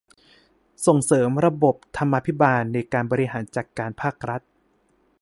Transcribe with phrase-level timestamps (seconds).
[0.85, 4.41] ส่งเสริมระบบธรรมาภิบาลในการบริหารจัดการภาครัฐ